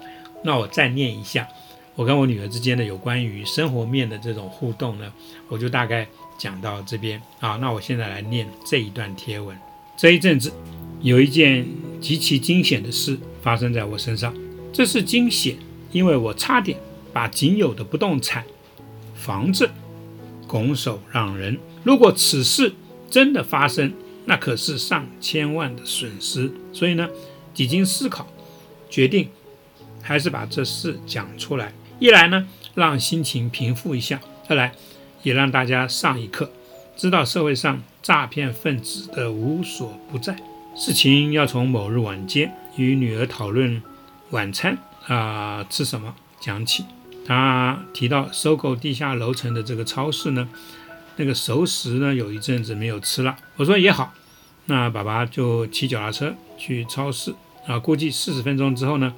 [0.44, 1.48] 那我再念一下，
[1.96, 5.12] 我跟我女儿之间的有关于生活面的这种互动呢，
[5.48, 6.08] 我就大概。
[6.38, 9.56] 讲到这边啊，那我现在来念这一段贴文。
[9.96, 10.52] 这一阵子
[11.00, 11.64] 有一件
[12.00, 14.34] 极其惊险的事发生在我身上，
[14.74, 15.56] 这是惊险，
[15.92, 16.80] 因为我差点
[17.14, 18.44] 把仅有的不动产
[19.14, 19.70] 房子
[20.48, 21.60] 拱手让人。
[21.84, 22.74] 如果此事
[23.08, 23.94] 真的发生，
[24.26, 26.52] 那可是上千万的损失。
[26.74, 27.10] 所以呢，
[27.54, 28.28] 几经思考，
[28.90, 29.30] 决定
[30.02, 31.74] 还是把这事讲出来。
[32.00, 34.74] 一来呢，让心情平复一下；二来。
[35.24, 36.50] 也让大家上一课，
[36.98, 40.36] 知道社会上诈骗分子的无所不在。
[40.76, 43.84] 事情要从某日晚间与女儿讨论
[44.32, 46.86] 晚餐啊吃什么讲起。
[47.24, 50.50] 他提到收购地下楼层的这个超市呢，
[51.22, 53.38] 那个熟食呢有一阵子没有吃了。
[53.58, 54.12] 我说也好，
[54.66, 57.32] 那爸爸就骑脚踏车去超市
[57.68, 59.14] 啊，估计四十分钟之后呢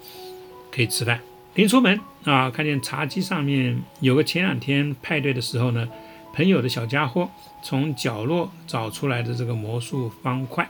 [0.69, 1.21] 可以吃饭。
[1.55, 5.87] 临出门啊，看见茶几上面有个前两天派对的时候呢，
[6.33, 7.29] 朋友的小家伙
[7.61, 10.69] 从角落找出来的这个魔术方块。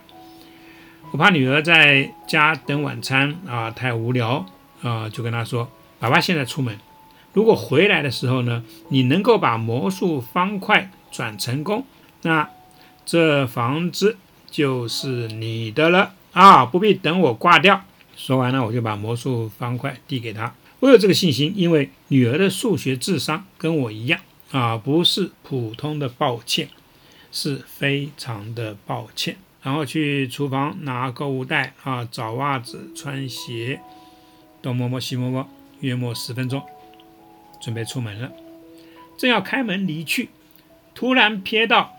[1.10, 4.46] 我怕女儿在家等晚餐啊太无聊
[4.82, 5.68] 啊，就跟她说
[5.98, 6.78] ：“爸爸现在出门，
[7.32, 11.86] 如果回来的时候呢，你能够把魔术方块转成功，
[12.22, 12.50] 那
[13.06, 14.16] 这房子
[14.50, 17.84] 就是你的了啊，不必等我挂掉。”
[18.18, 20.52] 说完了，我就把魔术方块递给他。
[20.80, 24.18] 我有这个信心，因为女儿的数学智商跟我一样
[24.50, 26.68] 啊，不是普通的抱歉，
[27.30, 29.36] 是非常的抱歉。
[29.62, 33.80] 然后去厨房拿购物袋啊，找袜子、穿鞋，
[34.60, 35.48] 东摸摸西摸摸，
[35.78, 36.60] 约莫十分钟，
[37.62, 38.32] 准备出门了。
[39.16, 40.28] 正要开门离去，
[40.94, 41.96] 突然瞥到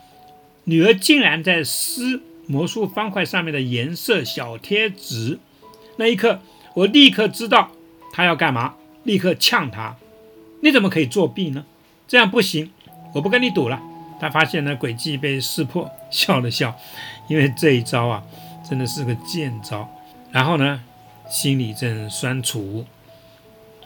[0.64, 5.40] 女儿竟然在撕魔术方块上面的颜色小贴纸，
[5.98, 6.42] 那一刻，
[6.74, 7.72] 我立刻知道。
[8.12, 8.76] 她要干嘛？
[9.04, 9.98] 立刻呛她！
[10.62, 11.66] 你怎么可以作弊呢？
[12.08, 12.72] 这样不行，
[13.14, 13.82] 我不跟你赌了。
[14.18, 16.74] 他发现呢诡计被识破，笑了笑，
[17.28, 18.24] 因为这一招啊，
[18.68, 19.90] 真的是个贱招。
[20.32, 20.82] 然后呢，
[21.30, 22.86] 心里正酸楚，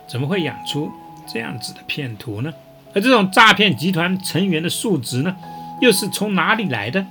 [0.08, 0.92] 怎么会养出
[1.28, 2.54] 这样子的骗徒呢？
[2.94, 5.36] 而这种诈骗集团成员的数值呢，
[5.82, 7.06] 又是从哪里来的？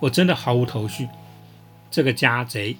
[0.00, 1.08] 我真的毫无头绪。
[1.90, 2.76] 这个家贼！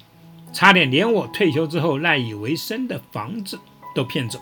[0.53, 3.57] 差点连我退休之后赖以为生的房子
[3.95, 4.39] 都骗走，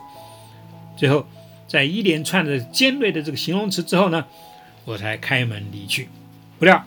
[0.97, 1.25] 最后
[1.67, 4.25] 在一连串的尖锐的这个形容词之后呢，
[4.86, 6.10] 我才开门离去。
[6.58, 6.84] 不料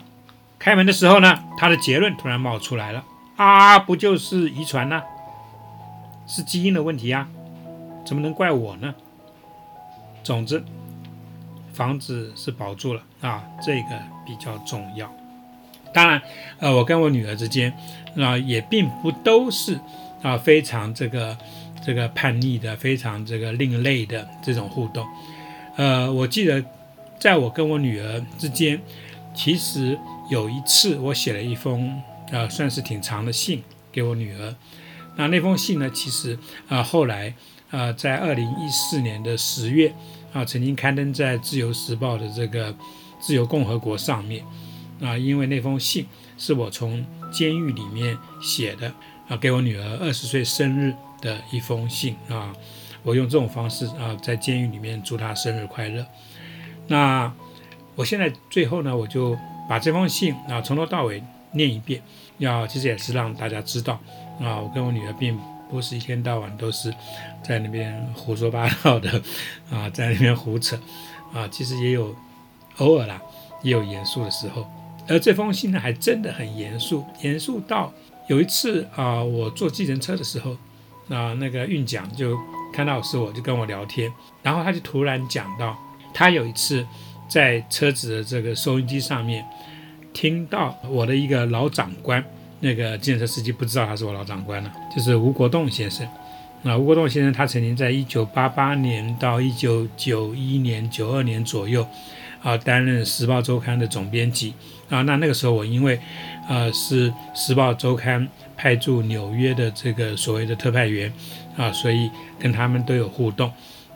[0.59, 3.03] 开门的时候呢，他的结论突然冒出来了：
[3.37, 5.01] 啊，不就是遗传呢？
[6.27, 7.27] 是基因的问题啊，
[8.05, 8.93] 怎么能怪我呢？
[10.21, 10.63] 总之，
[11.73, 15.11] 房子是保住了啊，这个比较重要。
[15.93, 16.21] 当然，
[16.59, 17.73] 呃，我跟我女儿之间
[18.17, 19.79] 啊，也并不都是
[20.21, 21.37] 啊非常这个
[21.85, 25.05] 这个叛逆的、非常这个另类的这种互动。
[25.75, 26.63] 呃，我记得
[27.19, 28.79] 在我跟我女儿之间，
[29.35, 29.97] 其实
[30.29, 34.55] 有一次我写了一封呃算是挺长的信给我女儿。
[35.15, 37.33] 那那封信呢，其实啊后来
[37.69, 39.93] 啊在二零一四年的十月
[40.33, 42.73] 啊曾经刊登在《自由时报》的这个
[43.19, 44.43] 《自由共和国》上面。
[45.01, 46.05] 啊，因为那封信
[46.37, 48.93] 是我从监狱里面写的
[49.27, 52.53] 啊，给我女儿二十岁生日的一封信啊，
[53.01, 56.05] 我用这种方式啊，在监狱里面祝她生日快乐。
[56.87, 57.33] 那
[57.95, 62.01] 我现在最后呢，我就把这封信啊从头到尾念一遍，
[62.37, 63.99] 要其实也是让大家知道
[64.39, 65.37] 啊，我跟我女儿并
[65.73, 66.93] 不是一天到晚都是
[67.41, 69.09] 在那边胡说八道的
[69.71, 70.79] 啊，在那边胡扯
[71.33, 72.15] 啊，其实也有
[72.77, 73.19] 偶尔啦，
[73.63, 74.67] 也有严肃的时候。
[75.07, 77.91] 而这封信呢，还真的很严肃，严肃到
[78.27, 80.51] 有一次啊，我坐计程车的时候，
[81.09, 82.37] 啊，那个运讲就
[82.71, 85.75] 看到是我，就跟我聊天，然后他就突然讲到，
[86.13, 86.85] 他有一次
[87.27, 89.43] 在车子的这个收音机上面
[90.13, 92.23] 听到我的一个老长官，
[92.63, 96.07] 那个计程车司机不知道他是我老长官了，就是吴国栋先生。
[96.63, 101.85] 那吴国栋先生他曾经在一九八八年到一九九一年、九二年左右。
[102.41, 104.53] 啊，担任《时报周刊》的总编辑
[104.89, 105.97] 啊，那那个时候我因为，
[106.49, 108.21] 呃，是《时报周刊》
[108.57, 111.09] 派驻纽约的这个所谓的特派员
[111.55, 113.49] 啊，所以跟他们都有互动。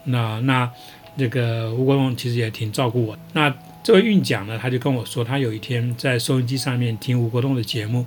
[0.05, 0.71] 那那
[1.17, 3.17] 这个吴国栋其实也挺照顾我。
[3.33, 3.53] 那
[3.83, 8.05] 这位运讲呢，他就跟我说，他有一天在收音机上面听吴国栋的节目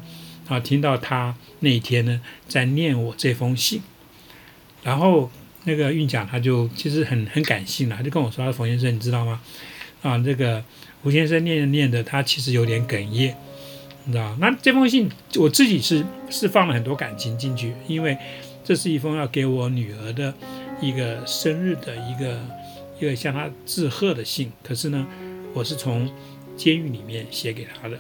[0.51, 3.81] 啊，听到他那一天呢在念我这封信，
[4.83, 5.31] 然后
[5.63, 9.41] 那个运讲他就其实很很感性了，他就跟我说：“冯先生，你知道吗？”
[10.03, 10.65] 啊，这个
[11.05, 13.37] 吴先生念着念的，他其实有点哽咽，
[14.07, 18.19] 你知道那这封信我自己是是放了很多感情进去，因为
[18.65, 20.35] 这是一封要给我女儿的
[20.81, 22.41] 一个生日的一个
[22.99, 24.51] 一个向她致贺的信。
[24.65, 25.07] 可是呢，
[25.55, 26.11] 我是从
[26.57, 27.97] 监狱里面写给她的。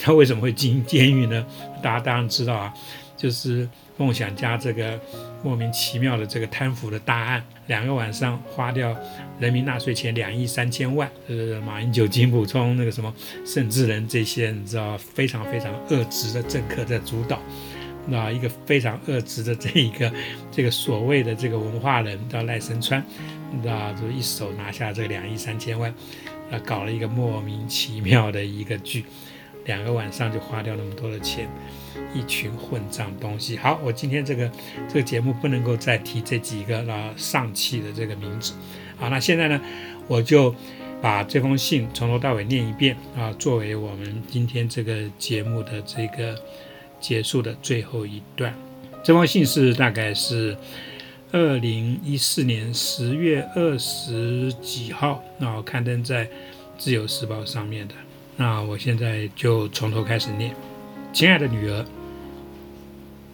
[0.00, 1.46] 他为什么会进监狱呢？
[1.82, 2.74] 大家当然知道啊，
[3.16, 3.68] 就是。
[3.96, 4.98] 梦想家这个
[5.42, 8.96] 莫名其妙的这个贪腐的大案，两个晚上花掉
[9.38, 17.38] 人民纳税钱两亿三千万，呃，马英九、金普聪那个什么盛智仁这些，你知道非常非常恶质的政客在主导，
[18.06, 20.10] 那一个非常恶质的这一个
[20.50, 23.04] 这个所谓的这个文化人叫赖声川，
[23.52, 25.94] 你知道就一手拿下这两亿三千万，
[26.50, 29.04] 那，搞了一个莫名其妙的一个剧。
[29.64, 31.48] 两个晚上就花掉那么多的钱，
[32.14, 33.56] 一群混账东西。
[33.56, 34.50] 好，我今天这个
[34.88, 38.54] 这个节目不能够再提这几个啊丧气的这个名字。
[38.96, 39.60] 好，那现在呢，
[40.08, 40.54] 我就
[41.00, 46.38] 把这封信从头到尾念一遍啊，作为我们今天这个节目的这个
[47.00, 48.54] 结束的最后一段。
[49.02, 50.56] 这封信是大概是
[51.32, 56.26] 二零一四年十月二十几号，那刊登在
[56.76, 57.94] 《自由时报》上面的。
[58.40, 60.56] 那我现在就从头开始念。
[61.12, 61.84] 亲爱的女儿，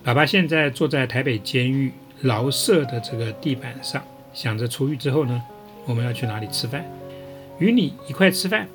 [0.02, 1.92] 爸爸现在坐在台北监狱
[2.22, 4.02] 牢舍的这个地板上，
[4.34, 5.40] 想着出狱之后呢，
[5.84, 6.84] 我们要去哪里吃饭？
[7.60, 8.66] 与你一块吃饭，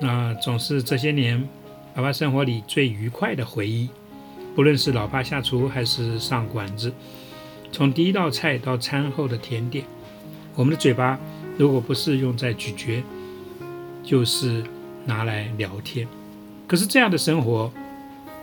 [0.00, 1.48] 那总是这些年
[1.94, 3.88] 爸爸生活里最愉快的回忆。
[4.56, 6.92] 不论是老爸下厨还是上馆子，
[7.70, 9.84] 从第一道菜到餐后的甜点，
[10.56, 11.16] 我们的嘴巴
[11.56, 13.04] 如果不是用在咀嚼，
[14.02, 14.64] 就是。
[15.06, 16.06] 拿来聊天，
[16.66, 17.72] 可是这样的生活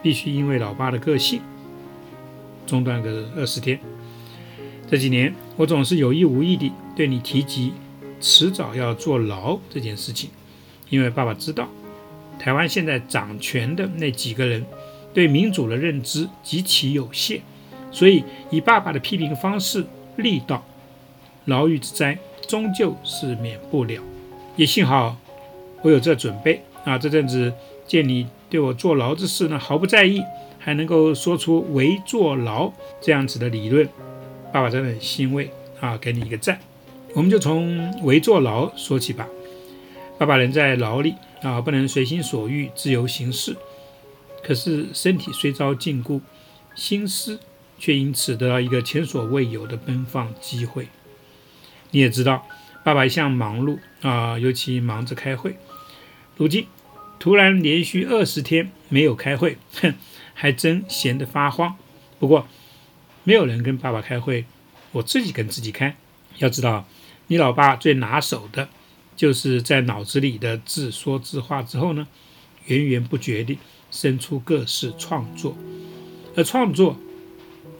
[0.02, 1.42] 必须因为老爸的个性
[2.66, 3.80] 中断个二十天。
[4.90, 7.74] 这几年我总是有意无意地对你提及
[8.22, 10.30] 迟早要坐牢这件事情，
[10.90, 11.68] 因为爸爸知道
[12.40, 14.66] 台湾现在掌权的那几个人
[15.14, 17.42] 对民主的认知极其有限，
[17.92, 19.86] 所以以爸爸的批评方式
[20.16, 20.64] 力道，
[21.46, 22.18] 牢狱之灾
[22.48, 24.02] 终究是免不了。
[24.56, 25.18] 也幸好。
[25.84, 26.98] 我有这准备啊！
[26.98, 27.54] 这阵子
[27.86, 30.24] 见你对我坐牢之事呢毫不在意，
[30.58, 32.72] 还能够说出围坐牢
[33.02, 33.88] 这样子的理论，
[34.52, 35.98] 爸爸真的很欣慰啊！
[35.98, 36.60] 给你一个赞。
[37.14, 39.28] 我们就从围坐牢说起吧。
[40.18, 43.56] 爸爸人在牢里啊，不能随心所欲自由行事，
[44.42, 46.22] 可是身体虽遭禁锢，
[46.76, 47.40] 心思
[47.78, 50.88] 却因此得到一个前所未有的奔放机会。
[51.92, 52.48] 你也知道，
[52.84, 55.56] 爸爸一向忙碌啊，尤其忙着开会。
[56.38, 56.68] 如今
[57.20, 59.94] 突然连续二十天没有开会，哼，
[60.34, 61.76] 还真闲得发慌。
[62.20, 62.48] 不过
[63.24, 64.46] 没有人跟爸爸开会，
[64.92, 65.96] 我自己跟自己开。
[66.40, 66.88] 要知道，
[67.28, 68.68] 你老爸最拿手的
[69.16, 72.08] 就是在脑子里的自说自话之后呢，
[72.66, 73.60] 源源不绝地
[73.92, 75.56] 生出各式创作，
[76.36, 76.98] 而创作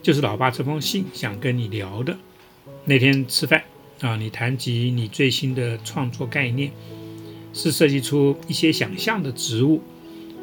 [0.02, 2.16] 就是老爸这封信想跟你聊的。
[2.84, 3.64] 那天吃饭
[4.00, 6.70] 啊，你谈及你最新的创作概念
[7.54, 9.80] 是设计出一些想象的植物，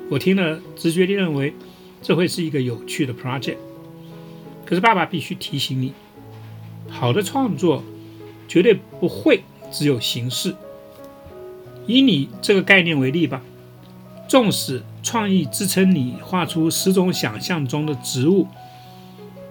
[0.10, 1.54] 我听了直觉地认为
[2.02, 3.58] 这会是一个有趣的 project。
[4.66, 5.94] 可是爸爸必须提醒你，
[6.90, 7.84] 好的创作
[8.48, 10.56] 绝对不会只有形式。
[11.86, 13.42] 以你这个概念为例吧，
[14.30, 18.48] 纵使创意支撑你画出十种想象中的植物，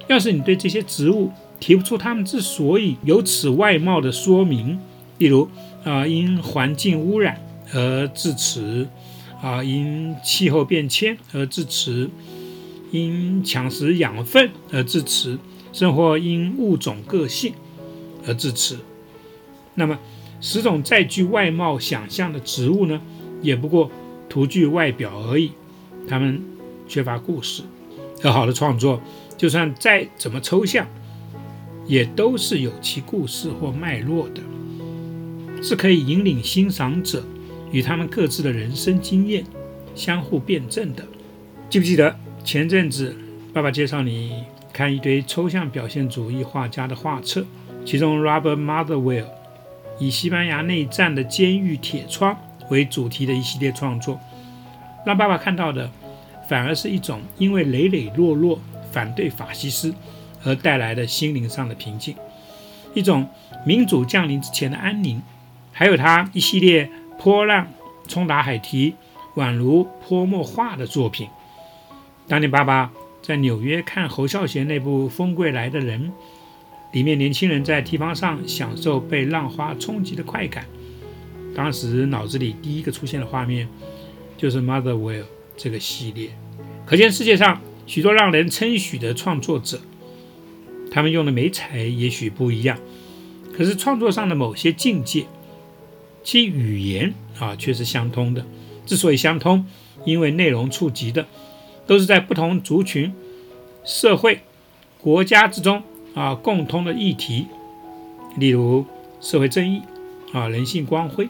[0.07, 4.79] 要是你对这些植物提不出它们之所以有此外貌的说明，
[5.19, 5.47] 例如
[5.85, 7.39] 啊因环境污染
[7.73, 8.89] 而致此，
[9.43, 12.11] 啊因气候变迁而致此，
[12.91, 15.39] 因抢食养分而致此，
[15.73, 17.55] 生活因物种个性
[18.27, 18.79] 而致此，
[19.75, 19.99] 那么。
[20.43, 22.99] 十种再具外貌想象的植物呢，
[23.43, 23.91] 也不过
[24.27, 25.53] 图具外表而已，
[26.09, 26.43] 它们
[26.89, 27.63] 缺乏故事。
[28.23, 28.99] 而好的创作，
[29.37, 30.87] 就算再怎么抽象，
[31.87, 34.41] 也都是有其故事或脉络的，
[35.63, 37.23] 是可以引领欣赏者
[37.71, 39.45] 与他们各自的人生经验
[39.95, 41.05] 相互辩证的。
[41.69, 43.17] 记不记得前阵子
[43.53, 47.45] 爸爸介绍你看一堆抽象表现主义画家的画册，
[47.85, 49.27] 其中 Robert Motherwell。
[49.99, 52.35] 以西班牙内战的监狱铁窗
[52.71, 54.19] 为主题的一系列创作，
[55.05, 55.91] 让爸爸看到的
[56.49, 58.59] 反而是一种因为磊磊落落
[58.91, 59.95] 反对法西斯
[60.43, 62.15] 而带来的心灵上的平静，
[62.95, 63.29] 一种
[63.67, 65.21] 民主降临之前的安宁，
[65.71, 66.89] 还有他一系列
[67.23, 67.67] 波浪
[68.09, 68.95] 冲打海堤，
[69.37, 71.29] 宛如泼墨画的作品。
[72.27, 72.91] 当年爸爸
[73.21, 76.09] 在纽约看侯孝贤那部《风归来的人》。
[76.93, 80.65] 里面年轻人在堤防上享受被浪花冲击的快感。
[81.55, 83.69] 当时脑子里第一个出现的画面
[84.37, 85.23] 就是 Motherwell
[85.57, 86.31] 这个系列。
[86.85, 89.81] 可见世界上许多让人称许的创作者，
[90.91, 92.77] 他们用的美彩也许不一样，
[93.57, 95.27] 可是创作上的某些境界，
[96.31, 98.47] 其语言啊却是相通的。
[98.87, 99.67] 之所以相通，
[100.05, 101.27] 因为内容触及的
[101.89, 103.13] 都是在不同族群、
[103.85, 104.43] 社会、
[105.01, 105.83] 国家之中。
[106.15, 107.47] 啊，共通的议题，
[108.37, 108.85] 例如
[109.21, 109.83] 社会正义、
[110.33, 111.29] 啊人性光辉、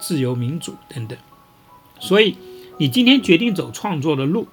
[0.00, 1.16] 自由民主等等。
[2.00, 2.36] 所以，
[2.78, 4.46] 你今天决定走创作的路，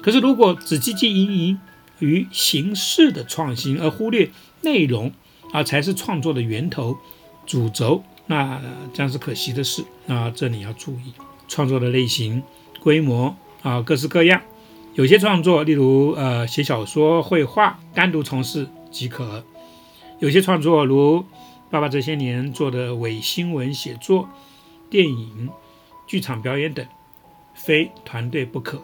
[0.00, 1.60] 可是如果只汲汲营营
[1.98, 4.30] 于形式的创新，而忽略
[4.62, 5.12] 内容，
[5.52, 6.96] 啊才是创作的源头、
[7.44, 8.60] 主轴，那
[8.92, 9.84] 将是可惜的事。
[10.06, 11.12] 啊，这你要注意，
[11.48, 12.42] 创作的类型、
[12.80, 14.40] 规模啊各式各样。
[14.94, 18.68] 有些创作，例如呃写小说、绘画，单独从事。
[18.90, 19.42] 即可。
[20.18, 21.24] 有些创作，如
[21.70, 24.28] 爸爸这些年做的伪新闻写作、
[24.90, 25.48] 电影、
[26.06, 26.86] 剧场表演等，
[27.54, 28.82] 非团队不可。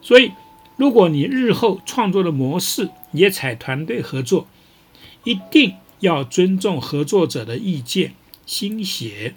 [0.00, 0.30] 所以，
[0.76, 4.46] 如果你日后创作的模式也采团队合作，
[5.24, 8.14] 一定要尊重合作者的意见、
[8.46, 9.34] 心血，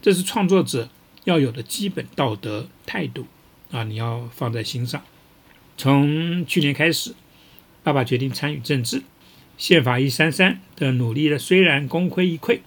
[0.00, 0.88] 这是创作者
[1.24, 3.26] 要有的基本道德态度
[3.70, 3.84] 啊！
[3.84, 5.02] 你要放在心上。
[5.76, 7.14] 从去年开始，
[7.82, 9.02] 爸爸决定参与政治。
[9.58, 12.60] 宪法一三三的努力呢，虽然功亏一篑，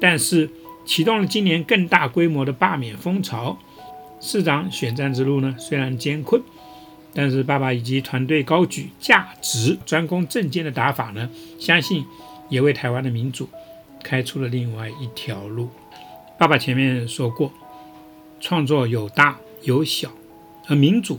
[0.00, 0.50] 但是
[0.84, 3.58] 启动了今年更大规模的罢免风潮。
[4.20, 6.42] 市长选战之路呢，虽然艰困，
[7.14, 12.04] 但是爸爸以及团队高举价值、专攻政见的打法呢，相信
[12.48, 13.48] 也为台湾的民主
[14.02, 15.68] 开出了另外一条路。
[16.38, 17.52] 爸爸前面说过，
[18.40, 20.10] 创作有大有小，
[20.68, 21.18] 而民主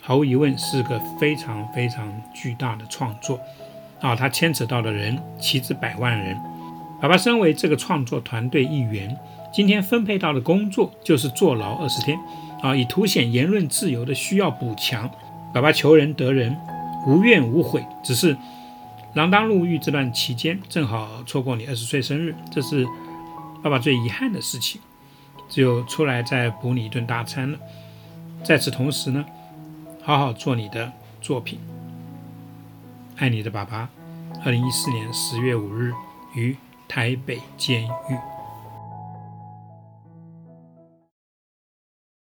[0.00, 3.40] 毫无疑问是个非常非常巨大的创作。
[4.00, 6.36] 啊，他牵扯到的人岂止百万人。
[7.00, 9.16] 爸爸身为这个创作团队一员，
[9.52, 12.18] 今天分配到的工作就是坐牢二十天，
[12.60, 15.10] 啊，以凸显言论自由的需要补强。
[15.52, 16.56] 爸爸求人得人，
[17.06, 18.36] 无怨无悔，只是
[19.14, 22.86] 锒铛入狱这段期间，正好错过你二十岁生日，这是
[23.62, 24.80] 爸爸最遗憾的事情。
[25.48, 27.58] 只有出来再补你一顿大餐了。
[28.42, 29.24] 在此同时呢，
[30.02, 30.90] 好好做你的
[31.20, 31.58] 作品。
[33.18, 33.90] 爱你的爸爸，
[34.44, 35.92] 二零一四年十月五日
[36.34, 36.56] 于
[36.88, 38.31] 台北监狱。